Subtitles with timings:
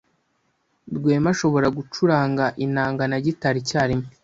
[0.97, 4.07] Rwema ashobora gucuranga inanga na gitari icyarimwe.